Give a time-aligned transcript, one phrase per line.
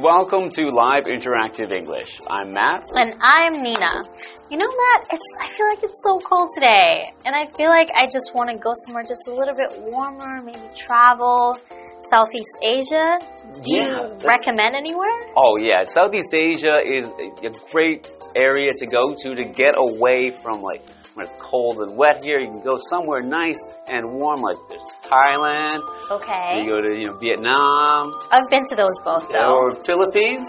[0.00, 2.20] and welcome to Live Interactive English.
[2.28, 2.90] I'm Matt.
[2.94, 4.02] And I'm Nina.
[4.50, 7.12] You know, Matt, it's I feel like it's so cold today.
[7.24, 10.42] And I feel like I just want to go somewhere just a little bit warmer,
[10.42, 11.56] maybe travel.
[12.10, 13.18] Southeast Asia.
[13.62, 15.20] Do Yeah, you recommend anywhere?
[15.36, 20.30] Oh yeah, Southeast Asia is a a great area to go to to get away
[20.30, 20.82] from like
[21.14, 22.38] when it's cold and wet here.
[22.38, 25.80] You can go somewhere nice and warm, like there's Thailand.
[26.10, 26.62] Okay.
[26.62, 29.54] You go to you know Vietnam I've been to those both though.
[29.54, 30.48] or Philippines.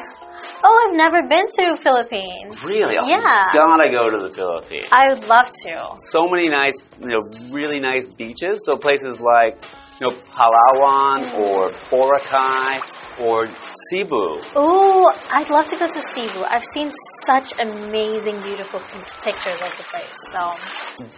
[0.64, 2.64] Oh, I've never been to Philippines.
[2.64, 2.98] Really?
[2.98, 3.50] Oh, Yeah.
[3.54, 4.86] Gotta go to the Philippines.
[4.92, 5.96] I would love to.
[6.10, 8.66] so many nice, you know, really nice beaches.
[8.66, 9.58] So places like,
[10.00, 11.40] you know, Palawan mm.
[11.40, 12.82] or Boracay
[13.20, 13.46] or
[13.90, 14.42] Cebu.
[14.56, 16.42] Oh, I'd love to go to Cebu.
[16.48, 16.92] I've seen
[17.28, 18.80] such amazing, beautiful
[19.24, 20.18] pictures of the place.
[20.32, 20.52] So,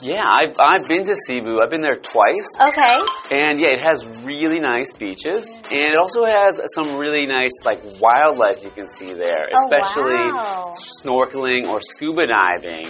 [0.02, 1.61] Yeah, I've, I've been to Cebu.
[1.61, 2.50] I've been there twice.
[2.59, 2.97] okay.
[3.31, 5.47] And yeah, it has really nice beaches.
[5.72, 10.31] And it also has some really nice, like, wildlife you can see there, Oh, especially
[10.31, 10.73] wow.
[10.77, 12.87] snorkeling or scuba diving.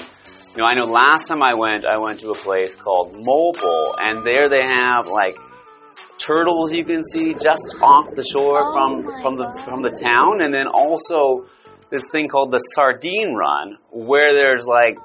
[0.56, 3.96] You know, I know last time I went, I went to a place called Moalboal,
[3.98, 5.36] and there they have like
[6.18, 9.66] turtles you can see just off the shore Oh from from the God.
[9.66, 11.48] from the town, and then also
[11.90, 14.98] this thing called the sardine run, where there's like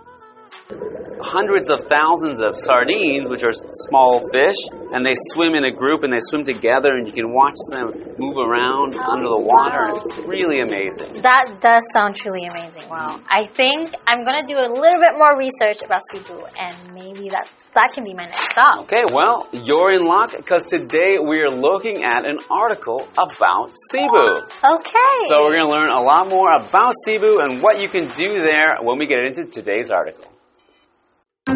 [1.20, 4.56] hundreds of thousands of sardines, which are small fish,
[4.92, 7.92] and they swim in a group and they swim together, and you can watch them
[8.18, 9.94] move around Oh, under the water, wow.
[9.94, 11.22] it's really amazing.
[11.22, 12.88] That does sound truly amazing.
[12.88, 13.20] Wow.
[13.28, 17.48] I think I'm gonna do a little bit more research about Cebu, and maybe that
[17.74, 18.84] that can be my next stop.
[18.84, 24.42] Okay, well, you're in luck because today we're looking at an article about Cebu.
[24.64, 25.16] Okay.
[25.28, 28.42] So we're going to learn a lot more about Cebu and what you can do
[28.42, 30.24] there when we get into today's article.
[31.48, 31.54] The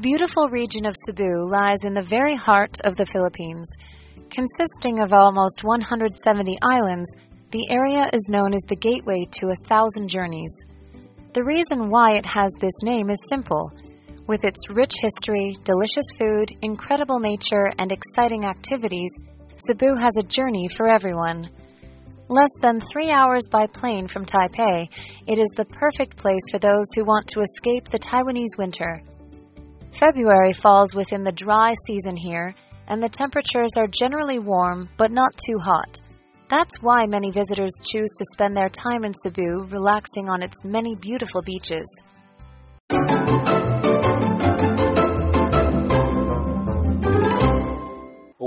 [0.00, 3.68] beautiful region of Cebu lies in the very heart of the Philippines.
[4.30, 7.06] Consisting of almost 170 islands,
[7.50, 10.56] the area is known as the gateway to a thousand journeys.
[11.34, 13.70] The reason why it has this name is simple.
[14.26, 19.10] With its rich history, delicious food, incredible nature, and exciting activities,
[19.56, 21.50] Cebu has a journey for everyone.
[22.28, 24.88] Less than three hours by plane from Taipei,
[25.26, 29.02] it is the perfect place for those who want to escape the Taiwanese winter.
[29.90, 32.54] February falls within the dry season here,
[32.86, 36.00] and the temperatures are generally warm but not too hot.
[36.48, 40.94] That's why many visitors choose to spend their time in Cebu relaxing on its many
[40.94, 42.02] beautiful beaches.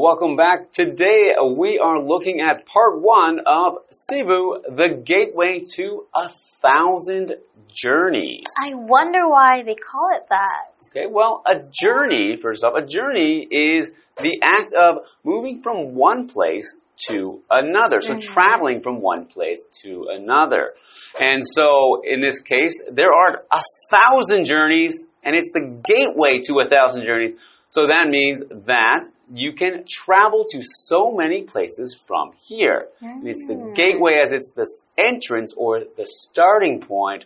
[0.05, 0.71] Welcome back.
[0.71, 6.29] Today we are looking at part one of Cebu, the gateway to a
[6.61, 7.33] thousand
[7.73, 8.43] journeys.
[8.63, 10.89] I wonder why they call it that.
[10.91, 16.27] Okay, well, a journey, first off, a journey is the act of moving from one
[16.27, 16.71] place
[17.09, 17.99] to another.
[18.01, 18.31] So mm-hmm.
[18.31, 20.73] traveling from one place to another.
[21.19, 26.59] And so in this case, there are a thousand journeys and it's the gateway to
[26.59, 27.31] a thousand journeys.
[27.69, 32.87] So that means that you can travel to so many places from here.
[33.01, 33.75] And it's the mm.
[33.75, 37.25] gateway as it's the entrance or the starting point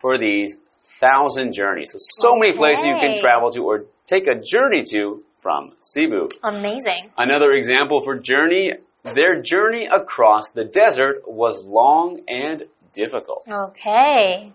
[0.00, 0.58] for these
[1.00, 1.92] thousand journeys.
[1.92, 6.28] So, so many places you can travel to or take a journey to from Cebu.
[6.42, 7.10] Amazing.
[7.16, 8.72] Another example for journey,
[9.02, 13.44] their journey across the desert was long and difficult.
[13.50, 14.52] Okay.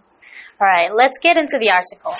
[0.61, 2.15] All right, let's get into the article.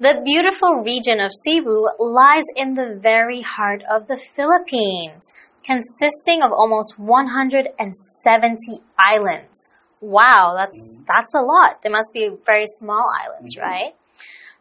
[0.00, 5.32] The beautiful region of Cebu lies in the very heart of the Philippines,
[5.64, 9.70] consisting of almost 170 islands.
[10.00, 11.04] Wow, that's mm-hmm.
[11.06, 11.80] that's a lot.
[11.82, 13.64] They must be very small islands, mm-hmm.
[13.64, 13.94] right?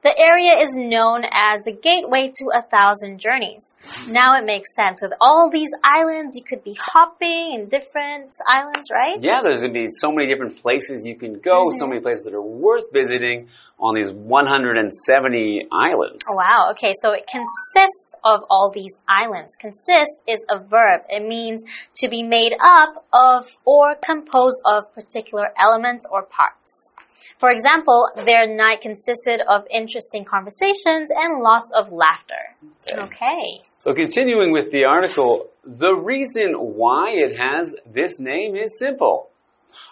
[0.03, 3.73] The area is known as the gateway to a thousand journeys.
[4.09, 5.01] Now it makes sense.
[5.01, 9.17] With all these islands, you could be hopping in different islands, right?
[9.21, 11.89] Yeah, there's going to be so many different places you can go, so mm-hmm.
[11.89, 13.47] many places that are worth visiting
[13.79, 16.23] on these 170 islands.
[16.29, 16.71] Oh, Wow.
[16.71, 16.93] Okay.
[17.01, 19.53] So it consists of all these islands.
[19.59, 21.01] Consist is a verb.
[21.09, 21.63] It means
[21.95, 26.93] to be made up of or composed of particular elements or parts.
[27.39, 32.55] For example, their night consisted of interesting conversations and lots of laughter.
[32.91, 33.61] Okay.
[33.77, 39.29] So continuing with the article, the reason why it has this name is simple.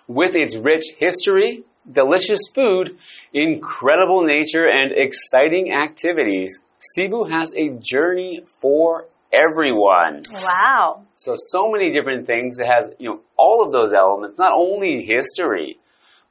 [0.08, 2.98] With its rich history, delicious food,
[3.34, 10.22] incredible nature, and exciting activities, Cebu has a journey for everyone.
[10.32, 11.04] Wow.
[11.18, 12.60] So, so many different things.
[12.60, 15.78] It has, you know, all of those elements, not only history,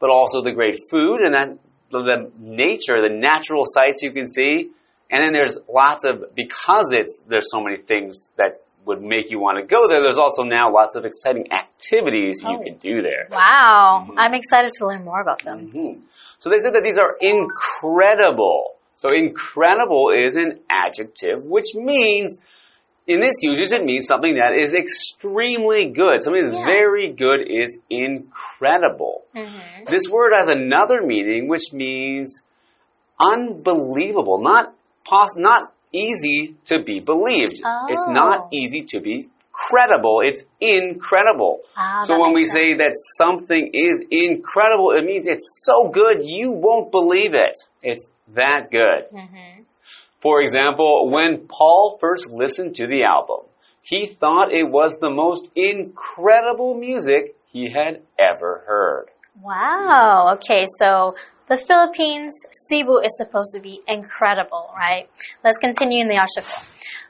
[0.00, 1.58] but also the great food and that
[1.93, 4.70] the nature, the natural sights you can see.
[5.11, 9.38] And then there's lots of because it's there's so many things that would make you
[9.38, 10.00] want to go there.
[10.00, 12.52] There's also now lots of exciting activities Oh.
[12.52, 13.26] you can do there.
[13.31, 14.08] Wow.
[14.17, 15.70] I'm excited to learn more about them.
[15.75, 16.00] Mhm.
[16.38, 18.76] So they said that these are incredible.
[18.96, 22.41] So incredible is an adjective, which means
[23.06, 26.23] in this usage it means something that is extremely good.
[26.23, 26.67] Something that's Yeah.
[26.67, 29.23] very good is incredible.
[29.35, 32.43] hmm This word has another meaning, which means
[33.19, 34.75] unbelievable, not
[35.05, 37.52] pos- not easy to be believed.
[37.88, 38.12] It's Oh.
[38.12, 40.20] not easy to be credible.
[40.20, 41.61] It's incredible.
[41.76, 46.23] Ah, so when we makes say that something is incredible, it means it's so good
[46.25, 47.56] you won't believe it.
[47.82, 49.05] It's that good.
[49.12, 49.62] hmm
[50.22, 53.46] For example, when Paul first listened to the album,
[53.82, 59.06] he thought it was the most incredible music he had ever heard.
[59.43, 60.34] Wow.
[60.34, 61.14] Okay, so
[61.49, 62.34] the Philippines,
[62.69, 65.08] Cebu is supposed to be incredible, right?
[65.43, 66.62] Let's continue in the article.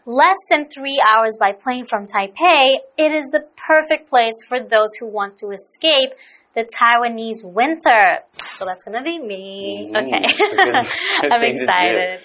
[0.06, 4.88] Less than three hours by plane from Taipei, it is the perfect place for those
[4.98, 6.10] who want to escape
[6.54, 8.18] the Taiwanese winter.
[8.58, 9.90] So that's gonna be me.
[9.92, 10.34] Mm, okay.
[10.48, 10.56] good-
[11.20, 11.64] good I'm thing to do.
[11.64, 12.20] excited.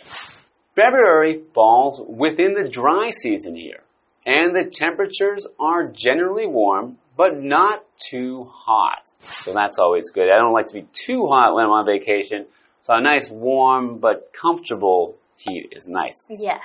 [0.75, 3.81] February falls within the dry season here,
[4.25, 9.09] and the temperatures are generally warm, but not too hot.
[9.19, 10.29] So that's always good.
[10.29, 12.45] I don't like to be too hot when I'm on vacation,
[12.83, 16.27] so a nice warm but comfortable heat is nice.
[16.29, 16.61] Yes.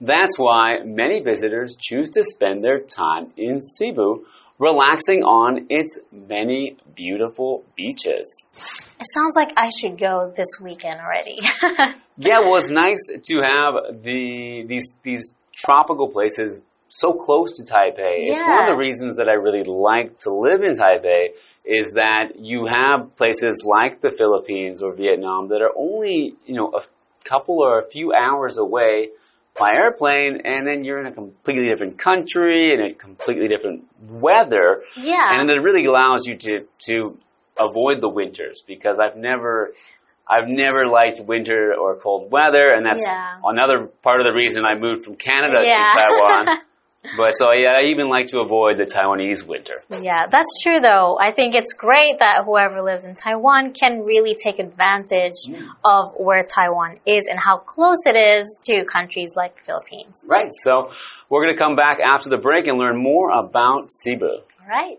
[0.00, 4.24] That's why many visitors choose to spend their time in Cebu,
[4.60, 8.44] relaxing on its many beautiful beaches.
[8.56, 11.38] It sounds like I should go this weekend already.
[12.22, 16.60] Yeah, well, it's nice to have the these these tropical places
[16.90, 17.96] so close to Taipei.
[17.96, 18.32] Yeah.
[18.32, 21.28] It's one of the reasons that I really like to live in Taipei
[21.64, 26.72] is that you have places like the Philippines or Vietnam that are only you know
[26.74, 26.82] a
[27.26, 29.08] couple or a few hours away
[29.58, 34.82] by airplane, and then you're in a completely different country and a completely different weather,
[34.96, 35.38] yeah.
[35.40, 37.18] and it really allows you to to
[37.58, 39.72] avoid the winters because I've never
[40.28, 43.40] I've never liked winter or cold weather, and that's Yeah.
[43.44, 45.76] another part of the reason I moved from Canada Yeah.
[45.76, 46.58] to Taiwan.
[47.16, 49.82] but so yeah, I even like to avoid the Taiwanese winter.
[49.90, 51.18] Yeah, that's true though.
[51.18, 55.66] I think it's great that whoever lives in Taiwan can really take advantage mm.
[55.84, 60.24] of where Taiwan is and how close it is to countries like the Philippines.
[60.28, 60.50] Right.
[60.62, 60.90] So
[61.28, 64.26] we're going to come back after the break and learn more about Cebu.
[64.26, 64.98] All right.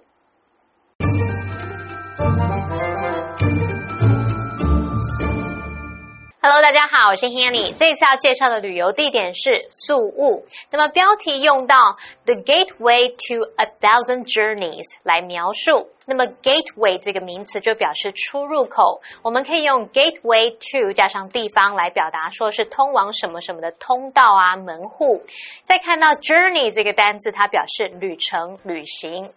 [6.54, 7.74] Hello，大家好，我是 Hanny。
[7.74, 10.46] 这一次要介绍的旅游地点是宿务。
[10.70, 11.96] 那么标题用到
[12.26, 15.88] the gateway to a thousand journeys 来描述。
[16.06, 25.24] 那么 gateway 这个名词就表示出入口，我们可以用 gateway to 加上地方来表达说是通往什么什么的通道啊门户。
[25.64, 29.30] 再看到 journey 这个单字，它表示旅程、旅行。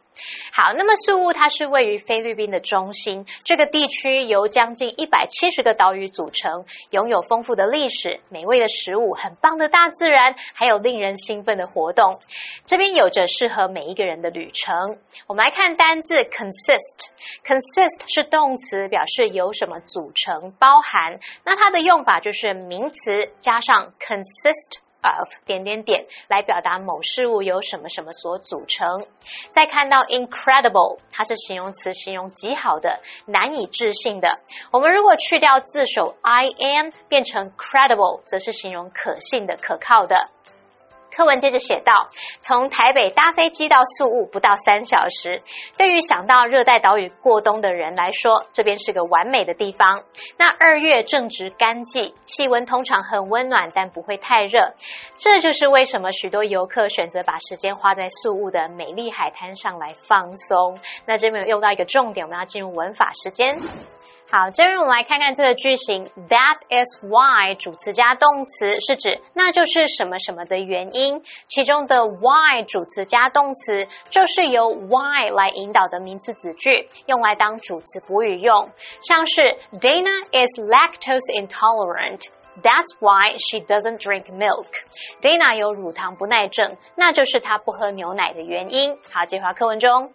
[0.53, 12.19] 好，那么宿务它是位于菲律宾的中心，这个地区由将近一百七十个岛屿组成，拥有丰富的历史、美味的食物、很棒的大自然，还有令人兴奋的活动。
[12.65, 14.99] 这边有着适合每一个人的旅程。
[15.27, 21.17] 我们来看单字 consist，consist 是动词，表示由什么组成、包含。
[21.45, 24.84] 那它的用法就是名词加上 consist。
[25.11, 29.07] Of 点点点来表达某事物由什么什么所组成。
[29.53, 34.39] 再看到 incredible，它是形容词，形容极好的、难以置信的。
[34.71, 40.31] 我们如果去掉字首 I am，变成 credible，则是形容可信的、可靠的。
[41.17, 42.09] 课文接着写道：
[42.41, 45.43] 从台北搭飞机到宿务不到三小时。
[45.79, 50.03] 对于想到热带岛屿过冬的人来说，这边是个完美的地方。
[50.37, 54.75] 那二月正值干季，气温通常很温暖，但不会太热。
[55.17, 60.77] 这就是为什么许多游客选择把时间花在宿务的美丽海滩上来放松。
[61.07, 63.57] 那这边有用到一个重点，我们要进入文法时间。
[64.35, 78.71] 好，这边我们来看看这个句型，That is why 主词加动词是指那就是什么什么的原因，其中的 why 主词加动词就是由 why 来引导的名词子句，用来当主词补语用，
[79.03, 79.41] 像是
[79.79, 82.23] Dana is lactose intolerant。
[82.61, 84.67] That's why she doesn't drink milk.
[85.23, 88.99] Dana 有乳糖不耐症，那就是她不喝牛奶的原因。
[89.13, 90.13] 好，这句话课文中。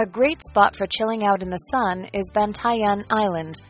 [0.00, 3.60] A great spot for chilling out in the sun is Bantayan Island,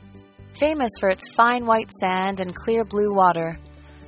[0.52, 3.58] famous for its fine white sand and clear blue water.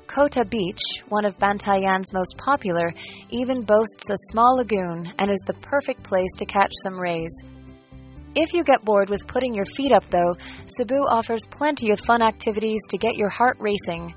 [0.07, 2.95] Kota Beach, one of Bantayan's most popular,
[3.31, 7.35] even boasts a small lagoon and is the perfect place to catch some rays.
[8.37, 10.37] If you get bored with putting your feet up, though,
[10.79, 14.15] Cebu offers plenty of fun activities to get your heart racing.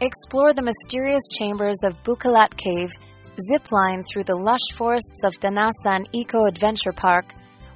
[0.00, 2.90] Explore the mysterious chambers of Bukilat Cave,
[3.40, 7.26] zip line through the lush forests of Danasan Eco Adventure Park,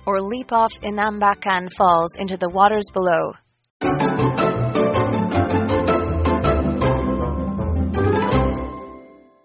[0.06, 3.32] or leap off Inambakan Falls into the waters below.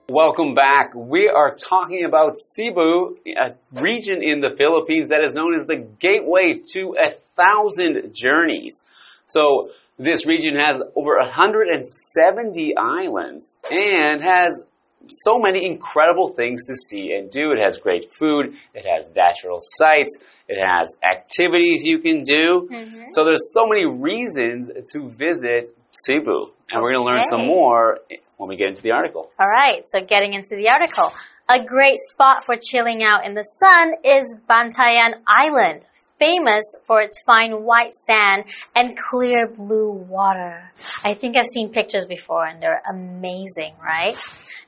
[0.10, 0.94] Welcome back.
[0.96, 5.88] We are talking about Cebu, a region in the Philippines that is known as the
[6.00, 8.84] gateway to a thousand journeys.
[9.26, 14.64] So this region has over 170 islands and has
[15.08, 17.52] so many incredible things to see and do.
[17.52, 20.18] It has great food, it has natural sights,
[20.48, 22.68] it has activities you can do.
[22.72, 23.04] Mm-hmm.
[23.12, 26.52] So there's so many reasons to visit Cebu.
[26.72, 28.00] And we're going to learn some more
[28.38, 29.30] when we get into the article.
[29.40, 31.14] All right, so getting into the article.
[31.50, 35.82] A great spot for chilling out in the sun is Bantayan Island,
[36.24, 40.72] famous for its fine white sand and clear blue water.
[41.04, 44.16] I think I've seen pictures before and they're amazing, right?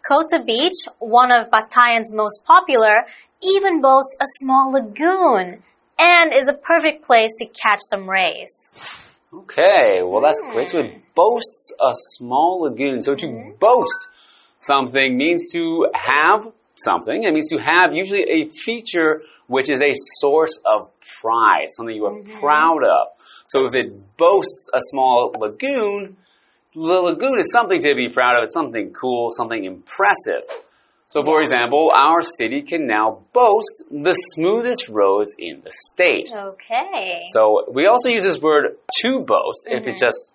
[0.08, 3.06] Kota Beach, one of Bantayan's most popular,
[3.42, 5.64] even boasts a small lagoon
[5.98, 8.52] and is a perfect place to catch some rays.
[9.34, 10.52] Okay, well that's hmm.
[10.52, 10.70] great.
[10.70, 13.02] So it boasts a small lagoon.
[13.02, 13.58] So to mm-hmm.
[13.60, 14.10] boast
[14.60, 17.24] something means to have something.
[17.24, 20.90] It means to have usually a feature which is a source of
[21.26, 22.40] pride, something you are mm-hmm.
[22.40, 23.08] proud of.
[23.48, 26.18] So if it boasts a small lagoon,
[26.74, 28.44] the lagoon is something to be proud of.
[28.44, 30.44] It's something cool, something impressive.
[31.08, 36.30] So, for example, our city can now boast the smoothest roads in the state.
[36.34, 37.22] Okay.
[37.32, 39.98] So we also use this word to boast if it mm-hmm.
[39.98, 40.34] just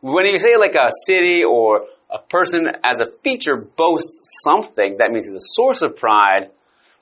[0.00, 5.10] when you say like a city or a person as a feature boasts something, that
[5.10, 6.50] means it's a source of pride.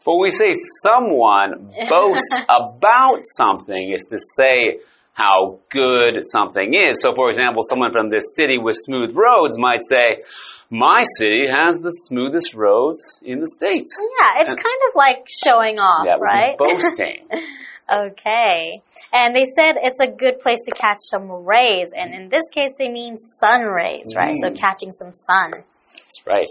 [0.05, 0.53] But when we say
[0.85, 4.81] someone boasts about something, is to say
[5.13, 7.01] how good something is.
[7.03, 10.23] So for example, someone from this city with smooth roads might say,
[10.69, 13.97] my city has the smoothest roads in the States.
[13.99, 16.59] Yeah, it's kind of like showing off, That would right?
[16.59, 17.29] be boasting.
[17.89, 18.83] Okay.
[19.13, 21.93] And they said it's a good place to catch some rays.
[21.97, 24.35] And in this case, they mean sun rays, right?
[24.41, 24.59] So Mm.
[24.59, 25.53] catching some sun.
[25.95, 26.49] That's right.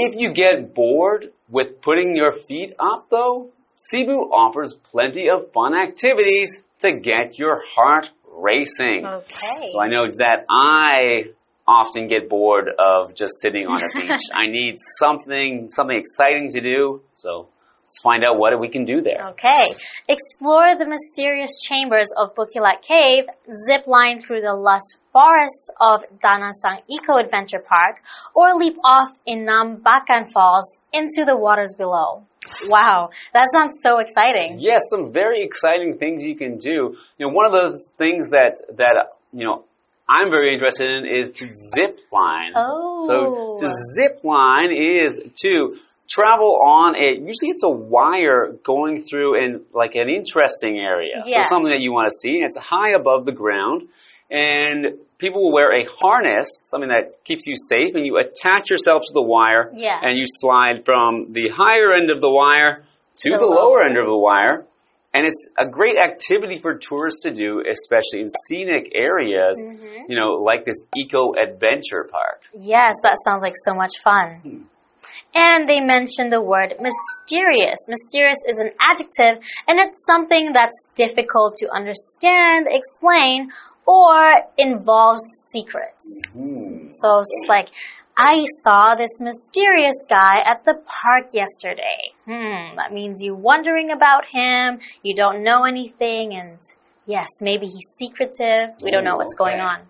[0.00, 5.74] If you get bored with putting your feet up, though, Cebu offers plenty of fun
[5.74, 9.04] activities to get your heart racing.
[9.04, 9.70] Okay.
[9.72, 11.32] So I know that I
[11.66, 14.20] often get bored of just sitting on a beach.
[14.32, 17.02] I need something, something exciting to do.
[17.16, 17.48] So
[17.88, 19.28] let's find out what we can do there.
[19.30, 19.74] Okay.
[20.08, 23.24] Explore the mysterious chambers of Bukilat Cave,
[23.66, 27.96] zip line through the lush forests of Danasan Eco Adventure Park,
[28.34, 32.24] or leap off Inambakan Falls into the waters below.
[32.66, 34.58] Wow, that sounds so exciting.
[34.60, 36.96] Yes, some very exciting things you can do.
[37.18, 39.64] You know, one of those things that that you know
[40.08, 42.52] I'm very interested in is to zip line.
[42.54, 43.06] Oh.
[43.06, 43.94] So to oh.
[43.96, 45.76] zip line is to
[46.08, 47.18] travel on it.
[47.18, 51.22] usually it's a wire going through in like an interesting area.
[51.26, 51.46] Yes.
[51.48, 52.36] So something that you want to see.
[52.38, 53.88] and It's high above the ground
[54.30, 59.02] and people will wear a harness, something that keeps you safe, and you attach yourself
[59.06, 59.98] to the wire Yeah.
[60.02, 62.84] and you slide from the higher end of the wire
[63.16, 63.82] to The the, lower.
[63.82, 64.64] end of the wire.
[65.14, 70.04] And it's a great activity for tourists to do, especially in scenic areas, Mm-hmm.
[70.12, 72.42] you know, like this eco adventure park.
[72.58, 74.66] Yes, that sounds like so much fun.
[75.34, 77.78] And they mention the word mysterious.
[77.88, 83.50] Mysterious is an adjective and it's something that's difficult to understand, explain,
[83.86, 86.22] or involves secrets.
[86.90, 87.68] So it's like,
[88.16, 92.12] I saw this mysterious guy at the park yesterday.
[92.24, 96.58] Hmm, that means you're wondering about him, you don't know anything, and
[97.06, 99.82] yes, maybe he's secretive, we don't know what's going on.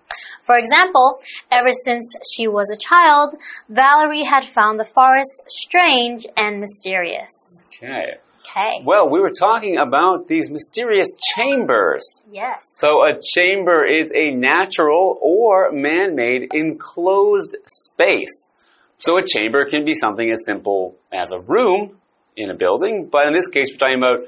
[0.46, 1.20] For example,
[1.50, 3.36] ever since she was a child,
[3.68, 7.62] Valerie had found the forest strange and mysterious.
[7.66, 8.18] Okay.
[8.50, 8.82] Okay.
[8.82, 12.22] Well, we were talking about these mysterious chambers.
[12.32, 12.62] Yes.
[12.76, 18.48] So a chamber is a natural or man-made enclosed space.
[18.96, 21.98] So a chamber can be something as simple as a room
[22.36, 24.26] in a building, but in this case we're talking about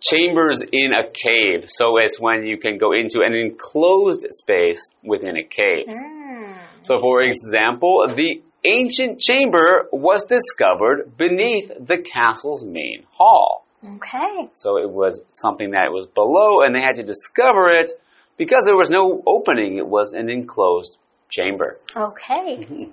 [0.00, 1.68] chambers in a cave.
[1.68, 5.86] So it's when you can go into an enclosed space within a cave.
[5.88, 6.52] Hmm.
[6.84, 13.64] So for example, the ancient chamber was discovered beneath the castle's main hall.
[13.84, 14.48] Okay.
[14.52, 17.92] So it was something that was below and they had to discover it
[18.36, 19.76] because there was no opening.
[19.76, 20.96] It was an enclosed
[21.28, 21.78] chamber.
[21.96, 22.88] Okay.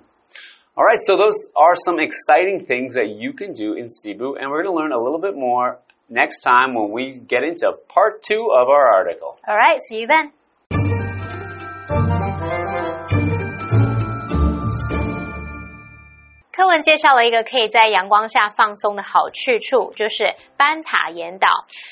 [0.76, 4.50] All right, so those are some exciting things that you can do in Cebu, and
[4.50, 5.78] we're going to learn a little bit more
[6.09, 9.37] next time when we get into part two of our article.
[9.47, 10.31] All right, see you then.
[16.51, 21.47] 课文介绍了一个可以在阳光下放松的好去处，就是班塔岩岛。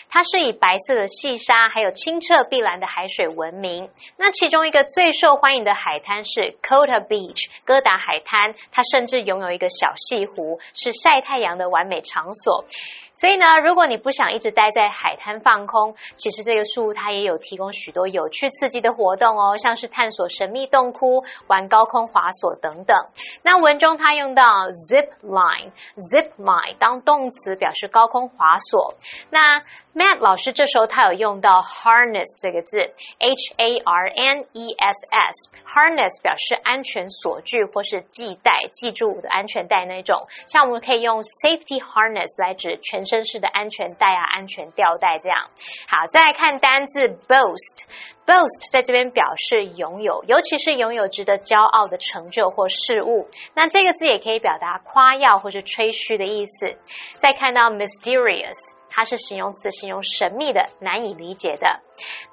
[0.10, 3.90] 它是以白色的细沙还有清澈碧蓝的海水闻名。
[4.18, 12.66] 那其中一个最受欢迎的海滩是 Kota Beach 哥达海滩，它甚至拥有一个小西湖，是晒太阳的完美场所。
[13.15, 22.97] 所以呢，如果你不想一直待在海滩放空，其实这个树它也有提供许多有趣刺激的活动哦，像是探索神秘洞窟、玩高空滑索等等。
[23.43, 24.43] 那文中它用到
[24.91, 28.95] zip line，zip line 当动词表示高空滑索。
[29.31, 29.63] 那
[29.95, 32.81] Matt 老师这时候他有用到 harness 这个字
[33.19, 40.27] ，h a r n e s s，harness 表示安全锁具或是系带，系住的安全带那种。
[40.47, 45.51] 像我们可以用 safety harness 来指全身式的安全带啊、安全吊带这样。
[45.87, 47.85] 好，再来看单字 boast。
[48.25, 53.29] boast 在这边表示拥有，尤其是拥有值得骄傲的成就或事物。
[53.53, 56.79] 那这个字也可以表达夸耀或是吹嘘的意思。
[57.19, 58.55] 再看到 mysterious，
[58.93, 61.81] 它是形容词，形容神秘的、难以理解的。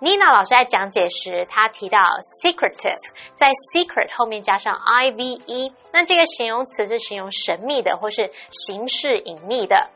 [0.01, 1.97] Nina 老师在讲解时，他提到
[2.43, 2.99] secretive，
[3.33, 9.89] 在 secret 后面加上 i v e，那这个形容词是形容神秘的或是形式隐秘的。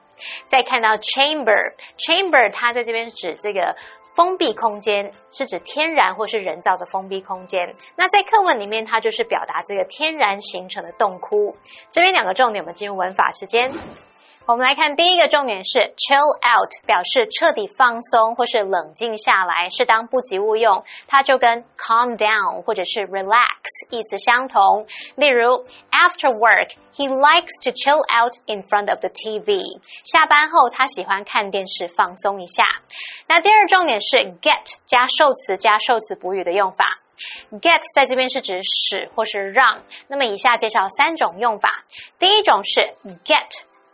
[0.48, 3.75] 再看到 chamber，chamber 它在这边指这个。
[4.15, 7.74] 封闭空间是指天然或是人造的封闭空间。
[7.96, 11.57] 那在课文里面，它就是表达这个天然形成的洞窟。
[11.90, 13.72] 这边两个重点，我们进入文法时间。
[14.46, 23.48] 我们来看第一个重点是 chill out，表示彻底放松或是冷静下来，是当不及物用，它就跟 calm down 或者是 relax
[23.90, 24.86] 意思相同。
[25.16, 29.79] 例如，after work he likes to chill out in front of the TV。
[30.03, 32.66] 下班后他喜欢看电视放松一下。
[33.27, 37.00] 那第二重点是 get 加受词加受词补语的用法。
[37.62, 39.84] get 在这边是指使或是让。
[40.10, 41.86] 那么以下介绍三种用法。
[42.20, 43.48] 第一种是 get。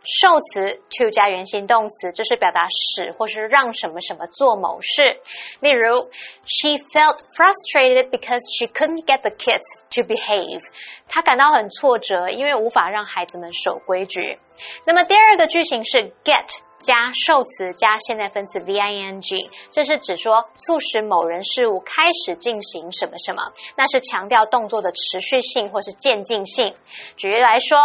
[0.04, 5.20] 受词 to 加原形动词，这是表达使或是让什么什么做某事。
[5.60, 6.10] 例如
[6.44, 9.62] ，She felt frustrated because she couldn't get the kids
[9.94, 10.60] to behave。
[11.08, 14.38] 她感到很挫折，因为无法让孩子们守规矩。
[14.84, 16.46] 那么第二个句型是 get。
[16.80, 26.74] 加受词加现在分词 v i n g，这是指说促使某人事物开始进行什么什么，那是强调动作的持续性或是渐进性。
[27.16, 27.78] 举例来说，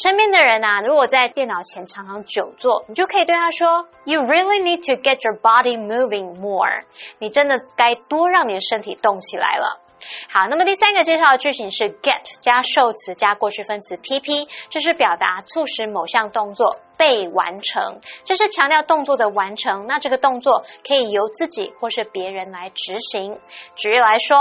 [0.00, 6.84] 身边的人啊，如果在电脑前常常久坐，你就可以对他说：“You really need to get your body moving more。”
[7.18, 9.82] 你真的该多让你的身体动起来了。
[10.30, 19.86] 好，那么第三个介绍的句型是 get 加受词加过去分词 pp，这是表达促使某项动作被完成，这是强调动作的完成。
[19.86, 23.38] 那这个动作可以由自己或是别人来执行。
[23.74, 24.38] 举例来说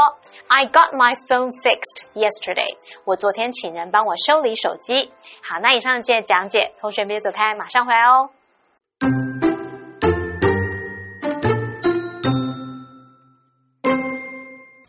[0.48, 2.78] ，I got my phone fixed yesterday。
[3.06, 5.12] 我昨天请人帮我修理手机。
[5.42, 8.30] 好，那以上这些讲解，同学别走开，马上回来哦。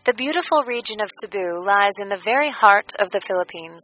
[0.07, 3.83] The beautiful region of Cebu lies in the very heart of the Philippines.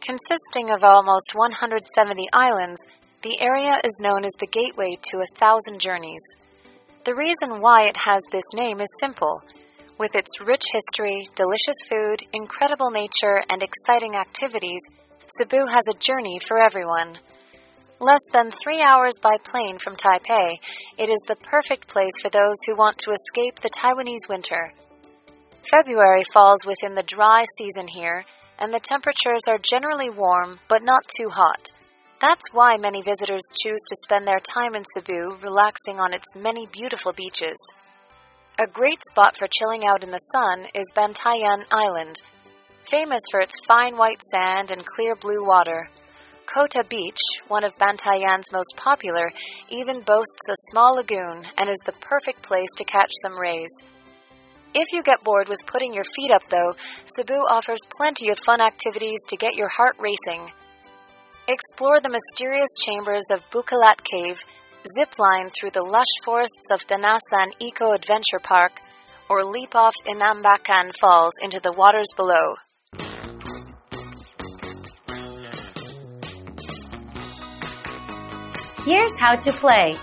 [0.00, 2.80] Consisting of almost 170 islands,
[3.22, 6.24] the area is known as the gateway to a thousand journeys.
[7.04, 9.40] The reason why it has this name is simple.
[9.98, 14.82] With its rich history, delicious food, incredible nature, and exciting activities,
[15.38, 17.18] Cebu has a journey for everyone.
[18.00, 20.58] Less than three hours by plane from Taipei,
[20.98, 24.72] it is the perfect place for those who want to escape the Taiwanese winter.
[25.70, 28.24] February falls within the dry season here,
[28.58, 31.70] and the temperatures are generally warm but not too hot.
[32.20, 36.66] That's why many visitors choose to spend their time in Cebu relaxing on its many
[36.66, 37.58] beautiful beaches.
[38.60, 42.16] A great spot for chilling out in the sun is Bantayan Island,
[42.84, 45.88] famous for its fine white sand and clear blue water.
[46.46, 49.30] Kota Beach, one of Bantayan's most popular,
[49.70, 53.72] even boasts a small lagoon and is the perfect place to catch some rays.
[54.74, 58.62] If you get bored with putting your feet up, though, Cebu offers plenty of fun
[58.62, 60.50] activities to get your heart racing.
[61.46, 64.42] Explore the mysterious chambers of Bukilat Cave,
[64.96, 68.80] zip line through the lush forests of Danasan Eco Adventure Park,
[69.28, 72.54] or leap off Inambakan Falls into the waters below.
[78.86, 79.94] Here's how to play.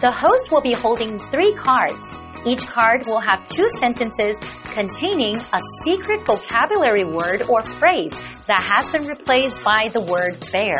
[0.00, 2.13] The host will be holding three cards.
[2.46, 8.12] Each card will have two sentences containing a secret vocabulary word or phrase
[8.48, 10.76] that has been replaced by the word bear.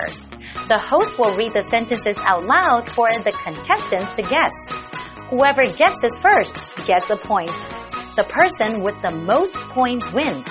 [0.68, 4.52] The host will read the sentences out loud for the contestants to guess.
[5.30, 7.48] Whoever guesses first gets a point.
[8.14, 10.44] The person with the most points wins.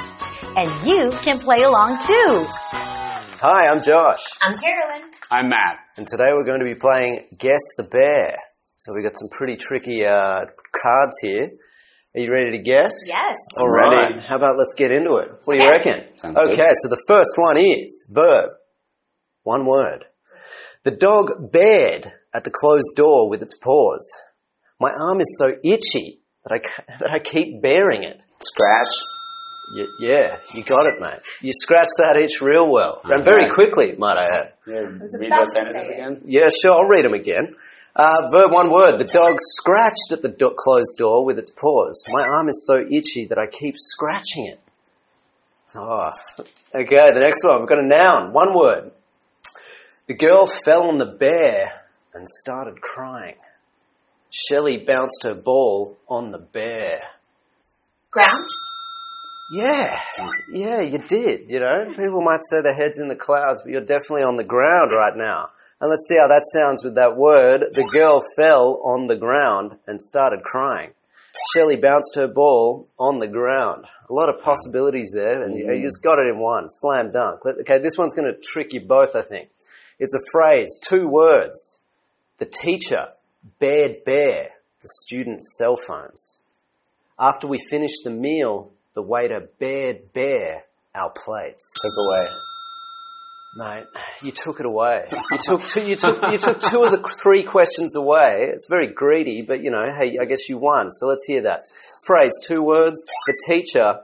[0.56, 2.46] And you can play along too.
[3.46, 5.12] Hi, I'm Josh, I'm Carolyn.
[5.30, 5.78] I'm Matt.
[5.98, 8.38] and today we're going to be playing Guess the Bear.
[8.76, 11.52] So we got some pretty tricky uh, cards here.
[12.16, 12.94] Are you ready to guess?
[13.08, 13.36] Yes.
[13.58, 13.96] All Ready.
[14.16, 14.20] right.
[14.28, 15.30] How about let's get into it?
[15.46, 15.90] What do you Okay.
[15.92, 16.18] reckon?
[16.18, 16.54] Sounds good.
[16.54, 18.52] okay, so the first one is verb.
[19.44, 20.06] One word.
[20.84, 24.08] The dog bared at the closed door with its paws.
[24.80, 28.20] My arm is so itchy that I, that I keep bearing it.
[28.42, 28.94] Scratch.
[29.76, 31.20] Y- yeah, you got it, mate.
[31.42, 33.02] You scratched that itch real well.
[33.06, 34.54] And very quickly, might I add.
[34.68, 36.22] Yeah, read about those sentences again.
[36.26, 37.48] Yeah, sure, I'll read them again.
[37.96, 38.98] Uh, verb one word.
[38.98, 42.04] The dog scratched at the do- closed door with its paws.
[42.10, 44.60] My arm is so itchy that I keep scratching it.
[45.76, 46.10] Oh,
[46.74, 47.60] okay, the next one.
[47.60, 48.34] We've got a noun.
[48.34, 48.92] One word.
[50.08, 51.72] The girl fell on the bear
[52.14, 53.36] and started crying.
[54.32, 57.02] Shelley bounced her ball on the bear.
[58.12, 58.50] Ground.
[59.52, 60.00] Yeah,
[60.52, 61.50] yeah, you did.
[61.50, 64.44] You know, people might say their head's in the clouds, but you're definitely on the
[64.44, 65.50] ground right now.
[65.84, 67.60] And let's see how that sounds with that word.
[67.74, 70.92] The girl fell on the ground and started crying.
[71.54, 73.84] Shelley bounced her ball on the ground.
[74.10, 76.70] A lot of possibilities there, and you, you just got it in one.
[76.70, 77.46] Slam dunk.
[77.46, 79.50] Okay, this one's going to trick you both, I think.
[80.00, 81.80] It's a phrase, two words.
[82.38, 83.08] The teacher
[83.60, 86.40] bared bare the students' cell phones.
[87.20, 90.64] After we finished the meal, the waiter bared bare
[90.96, 91.74] our plates.
[91.76, 92.53] Took away.
[93.56, 93.86] Mate,
[94.24, 95.06] you took it away.
[95.12, 98.48] You took two, you took you took two of the three questions away.
[98.54, 100.90] It's very greedy, but you know, hey, I guess you won.
[100.90, 101.62] So let's hear that
[102.06, 102.32] phrase.
[102.44, 103.04] Two words.
[103.28, 104.00] The teacher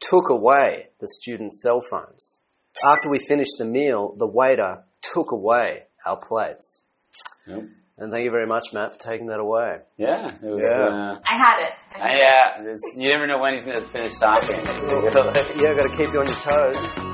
[0.00, 2.36] took away the students' cell phones.
[2.82, 6.80] After we finished the meal, the waiter took away our plates.
[7.46, 7.64] Yep.
[7.96, 9.76] And thank you very much, Matt, for taking that away.
[9.96, 10.64] Yeah, it was.
[10.64, 10.82] Yeah.
[10.82, 11.72] Uh, I had it.
[11.94, 14.56] uh, yeah, it's, you never know when he's going to finish talking.
[15.62, 17.13] Yeah, got to keep you on your toes.